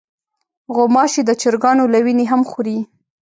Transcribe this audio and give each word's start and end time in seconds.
غوماشې 0.75 1.21
د 1.25 1.31
چرګانو 1.41 1.83
له 1.93 1.99
وینې 2.05 2.25
هم 2.31 2.41
خوري. 2.49 2.77